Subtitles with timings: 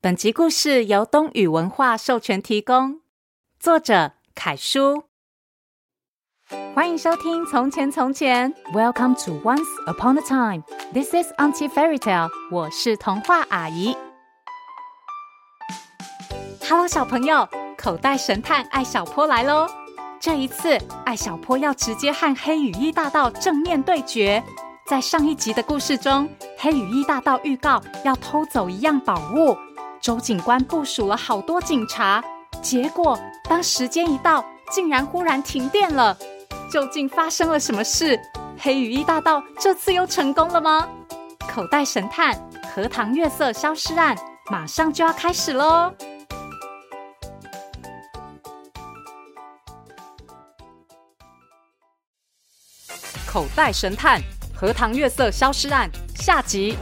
[0.00, 3.00] 本集故事由东宇文化授权提供，
[3.58, 5.02] 作者凯叔。
[6.72, 10.62] 欢迎收听《从前从前》，Welcome to Once Upon a Time。
[10.92, 12.30] This is Auntie Fairy Tale。
[12.52, 13.96] 我是童话阿姨。
[16.68, 19.66] Hello，小朋友，口袋神探艾小坡来喽！
[20.20, 24.44] 这一次，艾小坡要直接和黑羽伊大盗正面对决。
[24.86, 29.56] 在上一集的故事中，黑羽伊大盗预告要偷走一样宝物。
[30.00, 32.22] 周警官部署了好多警察，
[32.62, 36.16] 结果当时间一到，竟然忽然停电了。
[36.70, 38.18] 究竟发生了什么事？
[38.58, 40.88] 黑羽伊大盗这次又成功了吗？
[41.48, 42.34] 口袋神探
[42.74, 44.16] 荷塘月色消失案
[44.50, 45.92] 马上就要开始喽！
[53.26, 54.20] 口袋神探
[54.54, 56.76] 荷塘月色消失案下集。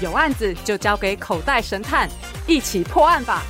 [0.00, 2.08] 有案子就交给口袋神探，
[2.46, 3.42] 一起破案吧。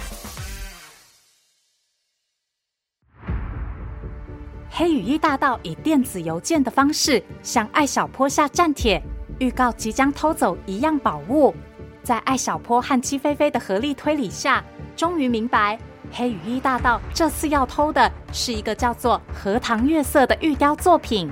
[4.69, 9.01] 黑羽翼大盗以电子邮件的方式向艾小坡下战帖，
[9.39, 11.55] 预告即将偷走一样宝物。
[12.03, 14.65] 在艾小坡和鸡飞飞的合力推理下，
[14.97, 15.79] 终于明白
[16.11, 21.31] 黑羽翼大盗这次要偷的是一个叫做《荷塘月色》的玉雕作品。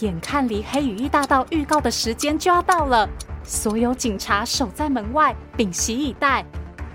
[0.00, 3.08] 眼看离黑羽翼大盗预告的时间就要到了。
[3.50, 6.44] 所有警察守在门外，屏息以待。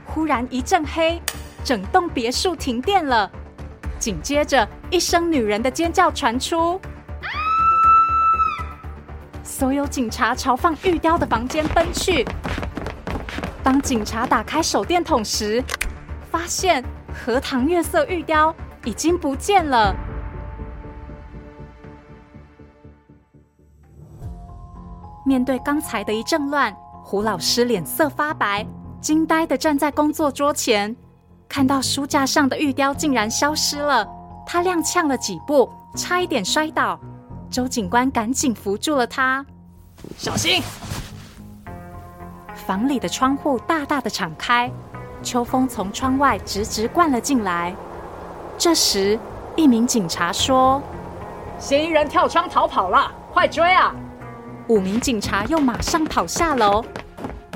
[0.06, 1.22] 忽然一阵黑，
[1.66, 3.30] 整栋别墅停电了。
[4.00, 6.80] 紧接着，一声女人的尖叫传出。
[9.44, 12.26] 所有警察朝放玉雕的房间奔去。
[13.62, 15.62] 当警察打开手电筒时，
[16.32, 16.82] 发现
[17.14, 19.94] 荷塘月色玉雕已经不见了。
[25.36, 28.66] 面对刚才的一阵乱，胡老师脸色发白，
[29.02, 30.96] 惊呆的站在工作桌前，
[31.50, 34.08] 看到书架上的玉雕竟然消失了，
[34.46, 36.98] 他踉跄了几步，差一点摔倒。
[37.52, 39.46] 周警官赶紧扶住了他，
[40.18, 40.64] 小心！
[42.54, 44.72] 房里的窗户大大的敞开，
[45.22, 47.76] 秋风从窗外直直灌了进来。
[48.58, 49.20] 这时，
[49.58, 50.82] 一名警察说
[51.60, 53.94] ：“嫌疑人跳窗逃跑了，快追啊！”
[54.68, 56.84] 五名警察又马上跑下楼。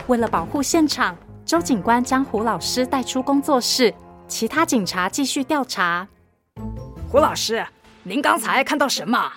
[0.08, 3.94] 为了保护现场，周警官将胡老师带出工作室，
[4.28, 6.08] 其他警察继续调查。
[7.10, 7.66] 胡老师，
[8.04, 9.32] 您刚才看到什么？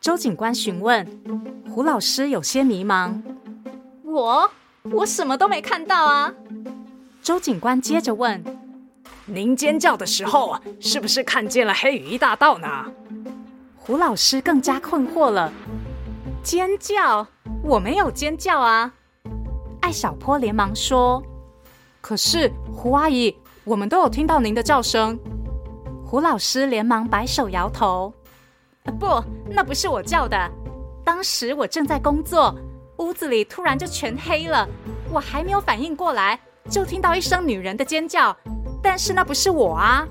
[0.00, 1.06] 周警官询问。
[1.70, 3.22] 胡老师有些迷茫。
[4.02, 4.50] 我
[4.90, 6.32] 我什么都没看到啊。
[7.22, 8.42] 周警官接着问
[9.26, 12.86] ：“您尖叫的时候，是不是看见了黑羽一大盗呢？”
[13.76, 15.52] 胡老师更加困惑了。
[16.42, 17.26] 尖叫？
[17.62, 18.92] 我没有尖叫啊！
[19.80, 21.22] 艾小坡连忙说
[22.00, 25.18] ：“可是胡阿姨，我们都有听到您的叫声。”
[26.04, 28.12] 胡老师连忙摆手摇头
[28.98, 30.50] ：“不，那不是我叫的。
[31.04, 32.54] 当时我正在工作，
[32.98, 34.66] 屋子里突然就全黑了，
[35.10, 36.38] 我还没有反应过来，
[36.70, 38.34] 就听到一声女人的尖叫，
[38.82, 40.06] 但是那不是我啊！”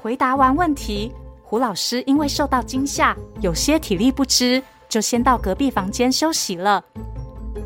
[0.00, 1.12] 回答完问题，
[1.42, 4.62] 胡老师因为受到惊吓，有些体力不支。
[4.88, 6.82] 就先到隔壁房间休息了。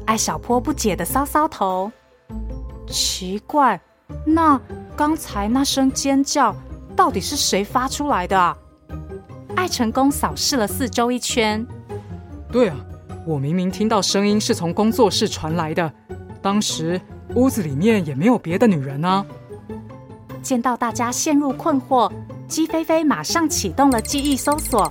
[0.06, 1.90] 艾小坡不解地搔搔头，
[2.88, 3.80] 奇怪，
[4.26, 4.60] 那
[4.96, 6.54] 刚才那声尖叫
[6.96, 8.56] 到底是谁发出来的啊？
[9.54, 11.64] 艾成功扫视了四周一圈。
[12.50, 12.76] 对啊，
[13.26, 15.92] 我明明听到声音是从工作室传来的，
[16.42, 17.00] 当时
[17.34, 19.24] 屋子里面也没有别的女人啊。
[20.42, 22.10] 见到大家陷入困惑，
[22.48, 24.90] 鸡飞飞马上启动了记忆搜索。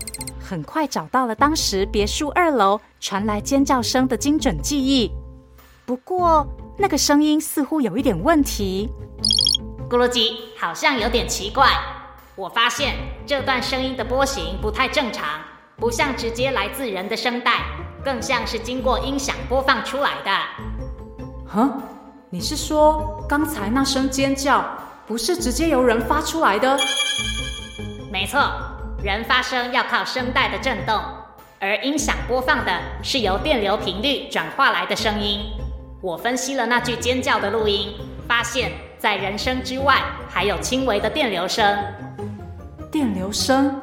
[0.51, 5.09] 很快找到了当时别墅二楼传来尖叫声的精准记忆，
[5.85, 6.45] 不过
[6.77, 8.89] 那个声音似乎有一点问题。
[9.89, 11.69] 咕噜鸡好像有点奇怪，
[12.35, 12.95] 我发现
[13.25, 15.39] 这段声音的波形不太正常，
[15.77, 17.63] 不像直接来自人的声带，
[18.03, 20.31] 更像是经过音响播放出来的。
[21.45, 21.81] 哼，
[22.29, 24.65] 你是说刚才那声尖叫
[25.07, 26.77] 不是直接由人发出来的？
[28.11, 28.37] 没错。
[29.03, 30.95] 人发声要靠声带的震动，
[31.59, 32.71] 而音响播放的
[33.01, 35.39] 是由电流频率转化来的声音。
[36.01, 37.95] 我分析了那句尖叫的录音，
[38.27, 41.75] 发现，在人声之外，还有轻微的电流声。
[42.91, 43.75] 电流声？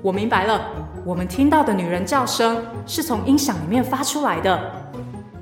[0.00, 0.58] 我明白了，
[1.04, 4.72] 我们听到的女人叫声是从音响里面发出来的。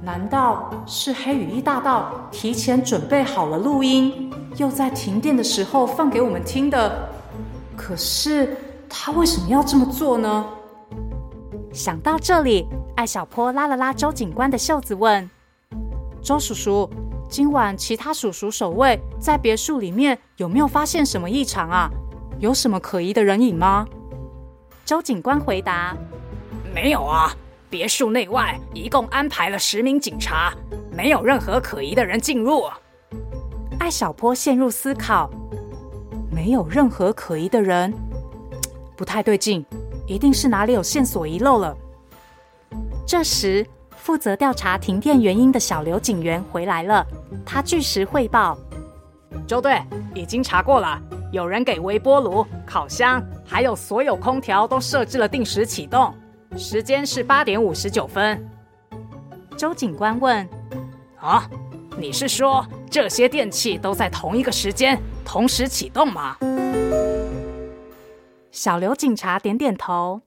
[0.02, 7.08] 难道是黑羽伊大盗提前准备好了录音，又在停电的时候放给我们听的？
[7.76, 8.56] 可是。
[8.88, 10.46] 他为什么要这么做呢？
[11.72, 12.66] 想到这里，
[12.96, 15.28] 艾小坡拉了拉周警官的袖子，问
[16.22, 16.88] ：“周叔叔，
[17.28, 21.90] 今晚其他叔叔守卫在别墅里面有没有发现什么异常啊？
[22.38, 23.86] 有什么可疑的人影吗？”
[24.84, 25.96] 周警官回答
[26.72, 27.34] ：“没有啊，
[27.68, 30.52] 别墅内外一共安排了十名警察，
[30.92, 32.64] 没有任何可疑的人进入。”
[33.80, 35.28] 艾小坡陷入思考
[36.30, 37.92] ：“没有任何可疑的人，
[38.96, 39.64] 不太对劲，
[40.06, 41.76] 一定是哪里有线索遗漏了。”
[43.06, 47.06] 这时，负责调查停电原因的小刘警员回来了，
[47.44, 48.56] 他据实汇报
[49.46, 49.80] ：“周队
[50.14, 51.00] 已经查过了。”
[51.32, 56.14] 有人给微波炉、烤箱，还有所有空调都设置了定时启动，
[56.56, 58.48] 时间是八点五十九分。
[59.56, 60.48] 周警官问
[61.18, 61.50] ：“啊，
[61.98, 66.36] 你是说这些电器都在同一个时间同时启动吗？”
[68.54, 70.20] 小刘警察点点头：“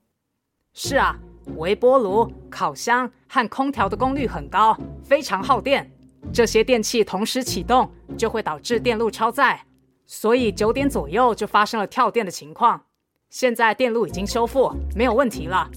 [0.74, 1.16] 是啊，
[1.56, 5.90] 微波炉、烤箱和空调的功率很高，非常耗电。
[6.30, 9.64] 这些电器同时启动，就会导致电路超载。”
[10.04, 12.82] 所以九点左右就发生了跳电的情况，
[13.30, 15.70] 现在电路已经修复，没有问题了。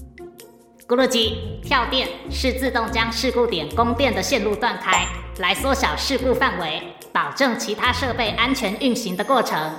[0.86, 5.06] 咕噜机，跳电是自动将事故点供电的线路断开，
[5.38, 6.82] 来缩小事故范围，
[7.14, 9.72] 保证其他设备安全运行的过程。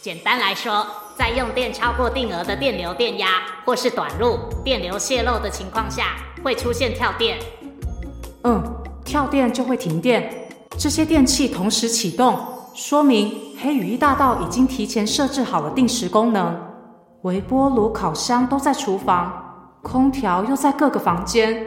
[0.00, 0.86] 简单来说，
[1.16, 7.38] 在用电超过定额的电流电压或是短路电流泄漏的情况下，会出现跳电。
[8.42, 8.62] 嗯，
[9.02, 12.38] 跳电就会停电，这些电器同时启动。
[12.74, 16.54] 说明黑羽翼大道已经提前设置好了定时功能，
[17.22, 19.32] 微波炉、烤箱都在厨房，
[19.80, 21.66] 空调又在各个房间。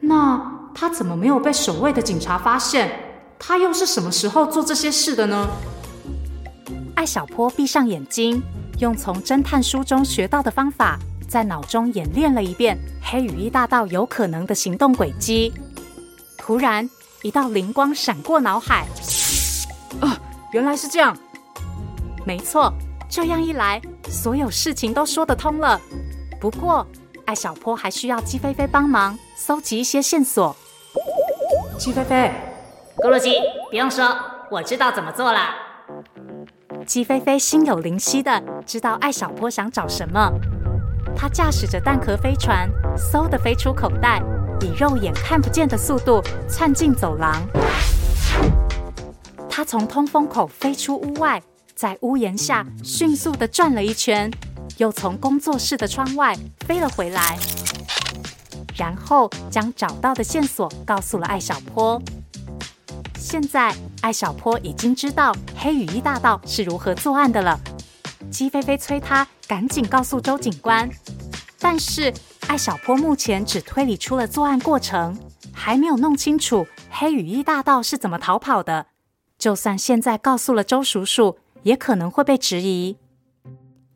[0.00, 2.90] 那他怎么没有被守卫的警察发现？
[3.38, 5.48] 他又是什么时候做这些事的呢？
[6.96, 8.42] 艾小坡闭上眼睛，
[8.80, 10.98] 用从侦探书中学到的方法，
[11.28, 15.52] 在脑中演练了一遍黑羽翼大盗有可能的行动轨迹。
[16.38, 16.88] 突然，
[17.22, 18.86] 一道灵光闪过脑海。
[20.00, 20.18] 啊！
[20.52, 21.16] 原来是这样，
[22.24, 22.72] 没错，
[23.08, 25.78] 这样一来，所有事情都说得通了。
[26.40, 26.86] 不过，
[27.26, 30.56] 艾小坡还需要鸡飞飞帮忙搜集一些线索。
[31.78, 32.32] 鸡飞飞，
[32.96, 33.34] 咕噜鸡，
[33.68, 34.16] 不用说，
[34.50, 35.69] 我知道怎么做了。
[36.90, 40.28] 鸡飞飞心有灵犀的知道艾小坡想找什么，
[41.14, 44.20] 他驾驶着蛋壳飞船，嗖的飞出口袋，
[44.60, 47.46] 以肉眼看不见的速度窜进走廊。
[49.48, 51.40] 他从通风口飞出屋外，
[51.76, 54.28] 在屋檐下迅速的转了一圈，
[54.78, 57.38] 又从工作室的窗外飞了回来，
[58.74, 62.02] 然后将找到的线索告诉了艾小坡。
[63.20, 67.60] 现在，艾小坡已经知道黑羽翼大盗是如何作案的了。
[68.30, 70.88] 鸡飞飞催他赶紧告诉周警官，
[71.58, 72.12] 但是
[72.48, 75.14] 艾小坡目前只推理出了作案过程，
[75.52, 78.86] 还没有弄清楚黑羽翼大盗是怎么逃跑的。
[79.38, 82.96] 就算现在告诉了周叔叔，也可能会被质疑。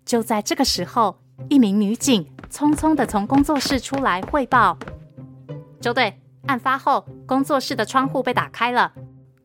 [0.04, 1.18] 就在这个时候，
[1.48, 4.76] 一名女警匆匆地从工作室出来汇报
[5.80, 8.92] ：“周队，案发后，工作室的窗户被打开了，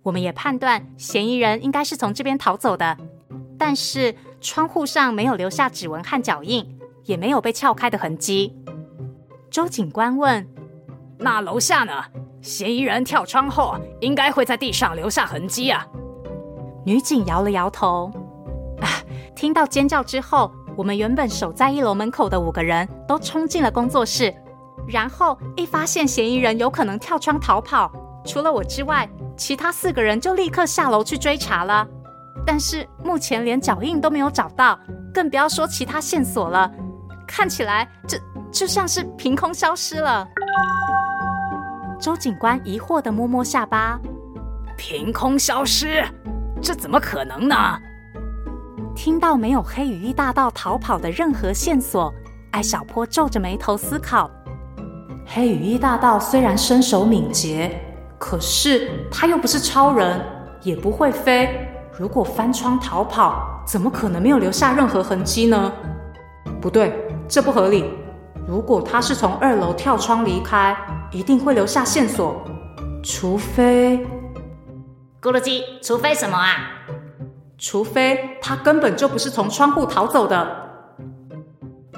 [0.04, 2.98] 我们也判断嫌疑人应该是从这边逃走的。
[3.58, 8.56] 但是窗户上没有留下指纹和脚印，也没有被撬开的痕迹。”
[9.52, 10.48] 周警官问
[11.20, 12.04] ：“那楼下呢？”
[12.42, 15.86] 嫌疑人跳窗后，应该会在地上留下痕迹啊。
[16.86, 18.10] 女警摇了摇头。
[18.80, 18.88] 啊，
[19.36, 24.34] 听到尖叫之后，我们原本守在一楼门口的五个人都冲进了工作室，
[24.88, 27.92] 然后一发现嫌疑人有可能跳窗逃跑，
[28.26, 31.88] 除了我之外，其他四个人就立刻下楼去追查了。
[32.46, 34.80] 但是目前连脚印都没有找到，
[35.14, 36.72] 更不要说其他线索了。
[37.28, 38.18] 看起来，这
[38.52, 40.28] 就，像是凭空消失了。
[42.00, 44.00] 周警官疑惑地摸摸下巴，
[44.78, 46.04] 凭空消失，
[46.62, 47.56] 这怎么可能呢？
[48.96, 52.14] 听到没有黑羽翼大盗逃跑的任何线索，
[52.52, 54.30] 艾小坡皱着眉头思考。
[55.26, 57.80] 黑羽翼大盗虽然身手敏捷，
[58.20, 60.22] 可是他又不是超人，
[60.62, 61.68] 也不会飞。
[61.98, 65.72] 如果翻窗逃跑，怎么可能没有留下任何痕迹呢？
[66.62, 66.94] 不对，
[67.28, 67.90] 这不合理。
[68.46, 70.76] 如果他是从二楼跳窗离开，
[71.12, 72.44] 一定会留下线索，
[73.04, 73.98] 除非
[75.22, 76.56] 咕噜鸡，除非什么啊？
[77.58, 80.70] 除非他根本就不是从窗户逃走的。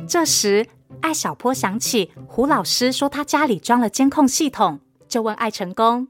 [0.08, 0.68] 这时，
[1.02, 6.08] 艾小坡想起胡老师说他家里装了监控系统，就问艾成功：“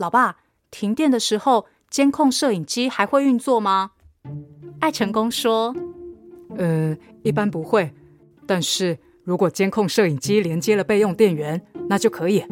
[0.00, 0.38] 老爸，
[0.70, 3.90] 停电的时候，监控摄影机还会运作吗？”
[4.80, 5.76] 艾成功说
[6.56, 7.92] ：“呃，一般不会，
[8.46, 12.42] 但是。”如果监控摄影机连接了备用电源，那就可以。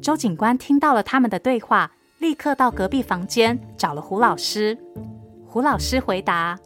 [0.00, 4.78] 周警官听到了他们的对话，立刻到隔壁房间找了胡老师。
[5.44, 6.58] 胡老师回答：“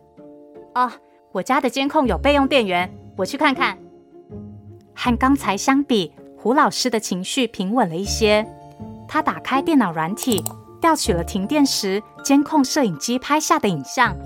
[0.76, 0.92] 哦，
[1.32, 3.78] 我家的监控有备用电源，我去看看。”
[4.94, 8.46] 和刚才相比，胡老师的情绪平稳了一些。
[9.12, 10.44] 他打开电脑软体，
[10.80, 14.16] 调取了停电时监控摄影机拍下的影像。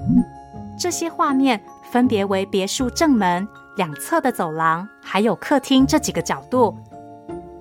[0.79, 1.59] 这些画面
[1.91, 3.49] 分别为别墅正门。
[3.77, 6.77] 两侧的走廊，还有客厅这几个角度，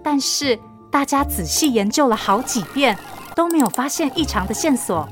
[0.03, 0.59] 但是
[0.91, 2.95] 大家仔细研究了好几遍，
[3.35, 5.09] 都没有发现异常的线索。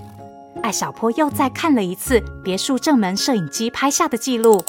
[0.62, 4.62] 艾小坡又再看了一次别墅正门摄影机拍下的记录，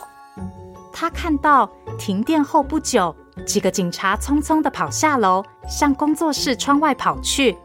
[0.90, 1.68] 他看到
[1.99, 3.14] 停电后不久，
[3.47, 7.57] 几个警察匆匆地跑下楼，向工作室窗外跑去。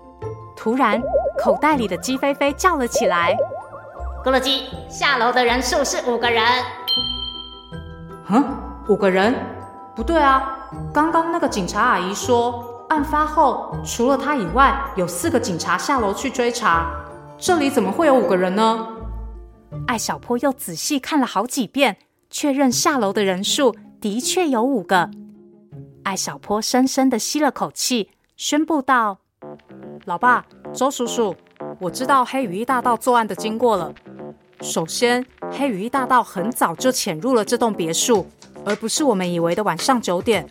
[0.55, 1.01] 突然，
[1.37, 3.37] 口袋里的鸡飞飞叫了起来
[4.25, 6.43] ：“咕噜鸡，下楼的人数是五个人。”
[8.29, 8.43] 嗯，
[8.87, 9.35] 五个人？
[9.95, 10.69] 不对啊！
[10.93, 16.89] 刚刚那个警察阿姨说，案发后除了她以外，有四个警察下楼去追查。
[17.37, 18.87] 这里怎么会有五个人呢？
[19.85, 21.97] 艾小坡又仔细看了好几遍，
[22.29, 25.09] 确认下楼的人数的确有五个。
[26.07, 29.19] 艾小坡深深地吸了口气，宣布道
[30.07, 31.35] ：“老爸，周叔叔，
[31.81, 33.93] 我知道黑羽翼大盗作案的经过了。”
[34.63, 38.25] 首先，黑羽翼大盗很早就潜入了这栋别墅，
[38.63, 40.49] 而不是我们以为的晚上九点。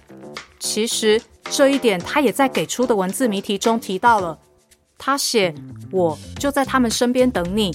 [0.59, 4.39] 其实这一点他也在给出的文字谜题中提到了。
[4.99, 5.55] 他写
[5.91, 7.75] ：“我就在他们身边等你。”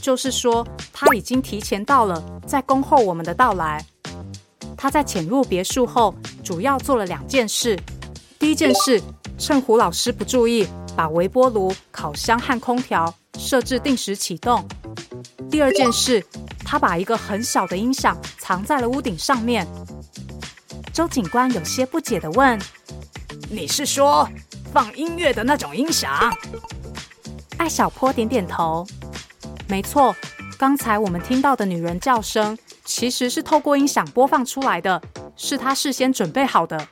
[0.00, 3.84] 就是说他已经提前到了，在恭候我们的到来。
[4.76, 6.14] 他在潜入别墅后，
[6.44, 7.78] 主要做了两件事。
[8.38, 9.02] 第一件事，
[9.38, 14.66] 趁胡老师不注意，把微波炉、烤箱和空调设置定时启动。
[15.50, 16.24] 第二件事，
[16.64, 19.66] 他把一个很小的音响藏在了屋顶上面。
[20.92, 22.58] 周警官有些不解地问
[23.50, 24.28] ：“你是说
[24.72, 26.12] 放音乐的那种音响？”
[27.58, 28.86] 艾小坡点点头
[29.68, 30.14] ：“没错，
[30.58, 32.56] 刚才我们听到的女人叫声，
[32.86, 35.02] 其实是透过音响播放出来的，
[35.36, 36.88] 是他事先准备好的。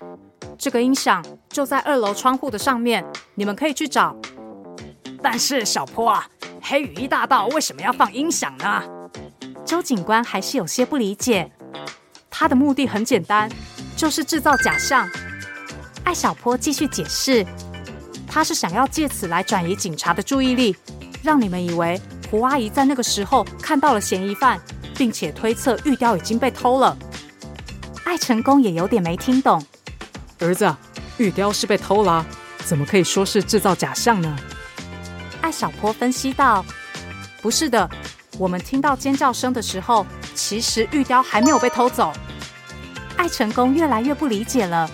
[0.59, 3.03] 这个音响就在二楼窗户的上面，
[3.35, 4.15] 你们可以去找。
[5.23, 6.29] 但是小坡啊。”
[6.67, 8.83] 黑羽翼大盗为什么要放音响呢？
[9.67, 11.53] 周警官还是有些不理解。
[12.31, 13.51] 他的目的很简单，
[13.95, 15.07] 就是制造假象。
[16.05, 17.45] 艾小坡继续解释，
[18.27, 20.75] 他是想要借此来转移警察的注意力，
[21.23, 24.59] 让你们以为胡阿姨在那个时候看到了嫌疑犯，
[24.97, 26.97] 并且推测玉雕已经被偷了。
[28.05, 29.65] 艾成功也有点没听懂。
[30.41, 30.75] 儿子，
[31.19, 32.25] 玉雕是被偷了，
[32.59, 34.37] 怎么可以说是制造假象呢？
[35.41, 36.65] 艾小坡分析道
[37.43, 37.89] ：“不是的，
[38.39, 42.13] 我们听到尖叫声的时候，其实玉雕还没有被偷走。”
[43.17, 44.91] 艾成功越来越不理解了。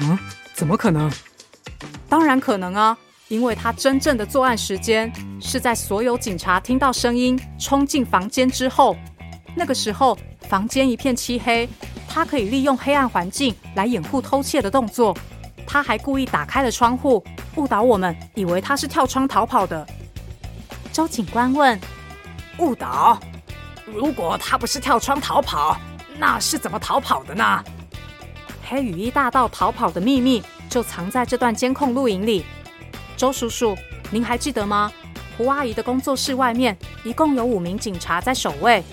[0.00, 0.18] 嗯，
[0.54, 1.10] 怎么可能？
[2.08, 2.96] 当然可能啊，
[3.28, 8.96] 因为他真正的作案时间是在所有警察听到声音冲进房间之后。
[9.58, 10.16] 那个时候
[10.48, 11.68] 房间一片漆黑，
[12.08, 15.14] 他可以利用黑暗环境来掩护偷窃的动作。
[15.66, 17.22] 他还故意打开了窗户。
[17.56, 19.84] 误导我们，以为他是跳窗逃跑的。
[20.92, 21.78] 周警官问
[22.58, 23.18] ：“误导？
[23.84, 25.76] 如果他不是跳窗逃跑，
[26.16, 27.64] 那是怎么逃跑的呢？”
[28.64, 32.44] 黑雨衣大盗逃跑的秘密就藏在这段监控录影里。
[33.16, 33.76] 周叔叔，
[34.08, 34.92] 您还记得吗？
[35.36, 38.84] 胡阿姨的工作室外面一共有五名警察在守卫。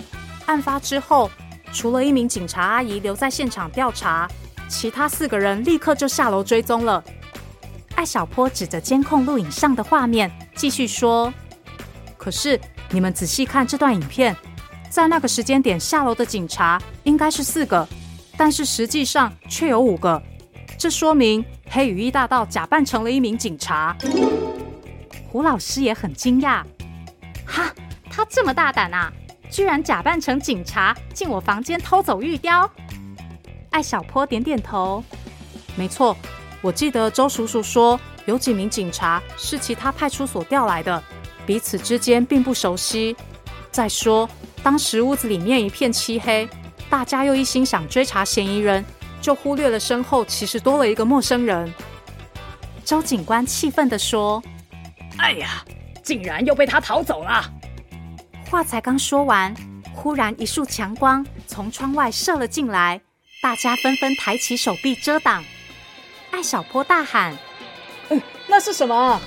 [0.46, 1.30] 案发之后，
[1.72, 4.28] 除了一名警察阿姨留在现场调查，
[4.68, 7.02] 其他四个人立刻就下楼追踪了。
[7.94, 11.32] 艾小坡指着监控录影上的画面，继续说
[12.18, 12.60] ：“可是
[12.90, 14.36] 你们仔细看这段影片，
[14.90, 17.86] 在那个时间点下楼的警察应该是四个，
[18.36, 20.22] 但是实际上却有五个。
[20.78, 23.96] 这说明黑羽翼大盗假扮成了一名警察。”
[25.32, 26.62] 胡老师也很惊讶
[27.46, 27.72] ：“哈，
[28.10, 29.12] 他这么大胆啊，
[29.50, 32.70] 居然假扮成警察进我房间偷走玉雕？”
[33.70, 35.02] 艾小坡点点头
[35.76, 36.16] ：“没错。”
[36.62, 41.00] 我记得周叔叔说，有几名警察是其他派出所调来的，
[41.44, 43.14] 彼此之间并不熟悉。
[43.70, 44.28] 再说，
[44.62, 46.48] 当时屋子里面一片漆黑，
[46.88, 48.84] 大家又一心想追查嫌疑人，
[49.20, 51.72] 就忽略了身后其实多了一个陌生人。
[52.84, 54.42] 周警官气愤地说
[55.18, 55.62] ：“哎呀，
[56.02, 57.44] 竟然又被他逃走了！”
[58.48, 59.52] 话才刚说完，
[59.92, 63.00] 忽然一束强光从窗外射了进来，
[63.42, 65.44] 大家纷纷抬起手臂遮挡。
[66.30, 67.36] 艾小坡大喊
[68.10, 69.20] ：“嗯，那是什么？”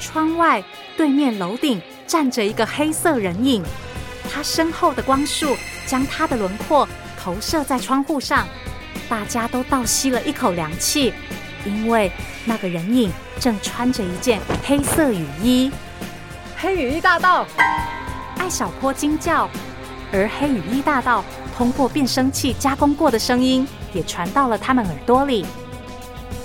[0.00, 0.62] 窗外
[0.96, 3.62] 对面楼顶站着一个黑色人影，
[4.32, 8.46] 他身后的光束将他的轮廓投射在窗户上。
[9.08, 11.12] 大家都倒吸了一口凉气，
[11.64, 12.10] 因为
[12.44, 15.70] 那个人影正穿着一件黑色雨衣。
[16.56, 17.46] 黑雨衣大盗！
[18.44, 19.48] 艾小坡惊叫，
[20.12, 21.24] 而黑羽衣大盗
[21.56, 25.46] 通过变声器加工过的声音也传到了他们耳朵里。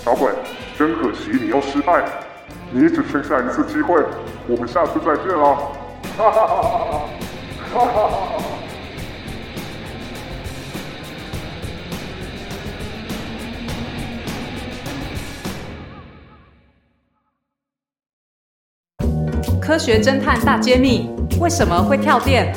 [0.05, 0.31] 小鬼，
[0.77, 2.05] 真可惜，你又失败，
[2.71, 4.01] 你只剩下一次机会，
[4.47, 5.55] 我们下次再见了。
[6.17, 7.01] 哈哈哈哈！
[7.73, 8.38] 哈哈哈！
[19.69, 21.07] 科学侦探大揭秘：
[21.39, 22.51] 为什么会跳电？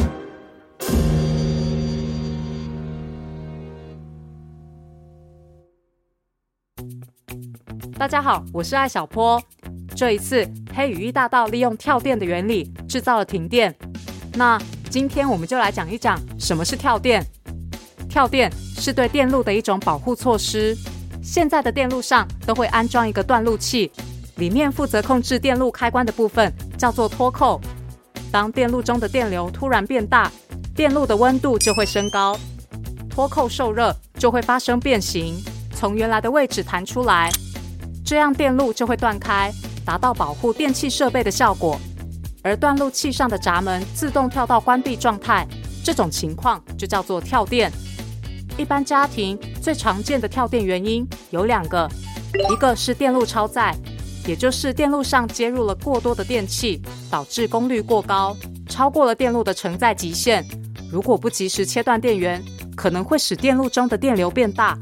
[7.98, 9.38] 大家好，我是艾小坡。
[9.94, 13.74] 这一次，黑羽翼大盗利用跳电的原理制造了停电。
[14.32, 17.22] 那今天我们就来讲一讲什么是跳电。
[18.08, 20.74] 跳电是对电路的一种保护措施。
[21.22, 23.92] 现在的电路上都会安装一个断路器。
[24.36, 26.50] 里面负责控制电路开关的部分
[26.82, 27.60] 叫做脱扣。
[28.32, 30.28] 当电路中的电流突然变大，
[30.74, 32.36] 电路的温度就会升高，
[33.08, 35.40] 脱扣受热就会发生变形，
[35.76, 37.30] 从原来的位置弹出来，
[38.04, 39.52] 这样电路就会断开，
[39.84, 41.78] 达到保护电器设备的效果。
[42.42, 45.46] 而断路器上的闸门自动跳到关闭状态，
[45.84, 47.70] 这种情况就叫做跳电。
[48.58, 51.88] 一般家庭最常见的跳电原因有两个，
[52.50, 53.72] 一个是电路超载。
[54.26, 58.36] 也就是电路上接入了过多的电器，导致功率过高，
[58.68, 60.44] 超过了电路的承载极限。
[60.90, 62.42] 如果不及时切断电源，
[62.76, 64.78] 可能会使电路中的电流变大，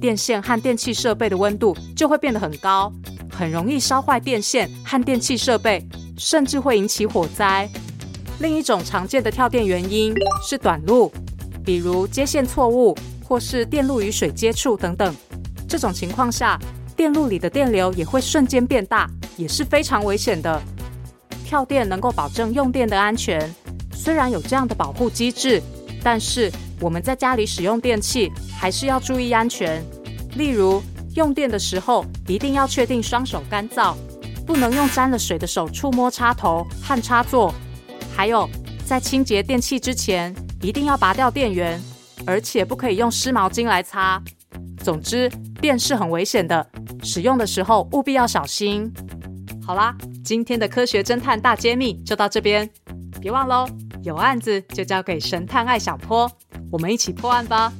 [0.00, 2.92] 电线和电器设备的温度就会变得很高，
[3.30, 5.84] 很容易烧坏电线和电器设备，
[6.16, 7.68] 甚至会引起火灾。
[8.40, 11.10] 另一种常见的跳电原因是短路，
[11.64, 12.96] 比如接线错误
[13.26, 15.14] 或是电路与水接触等等。
[15.68, 16.58] 这种情况下，
[16.96, 20.62] 电路里的电流也会瞬间变大，也是非常危险的。
[21.44, 23.52] 跳电能够保证用电的安全，
[23.92, 25.62] 虽然有这样的保护机制，
[26.02, 29.82] 但是我们在家里使用电器还是要注意安全。
[30.36, 30.82] 例如，
[31.14, 33.94] 用电的时候一定要确定双手干燥，
[34.46, 37.54] 不能用沾了水的手触摸插头和插座。
[38.16, 38.48] 还有，
[38.86, 41.80] 在清洁电器之前，一定要拔掉电源，
[42.26, 44.22] 而且不可以用湿毛巾来擦。
[44.82, 45.30] 总之，
[45.60, 46.66] 电是很危险的，
[47.04, 48.90] 使用的时候务必要小心。
[49.64, 52.68] 好啦，今天的科学侦探大揭秘就到这边，
[53.20, 53.68] 别忘喽，
[54.02, 56.30] 有案子就交给神探艾小坡，
[56.72, 57.72] 我们一起破案吧。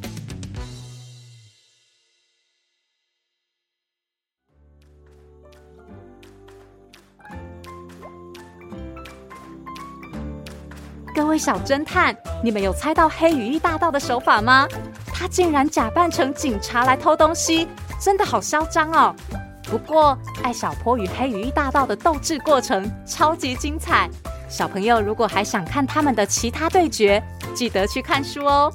[11.14, 14.66] 各位小侦探，你们有猜到黑羽翼大盗的手法吗？
[15.06, 17.68] 他竟然假扮成警察来偷东西，
[18.04, 19.14] 真的好嚣张哦！
[19.62, 24.10] 不过，艾小坡与黑羽翼大盗的斗智过程超级精彩。
[24.46, 27.22] 小朋友如果还想看他们的其他对决，
[27.54, 28.70] 记得去看书哦。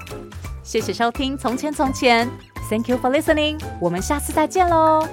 [0.63, 2.27] 谢谢收听《从前从前》
[2.71, 5.07] ，Thank you for listening，我们下次再见喽。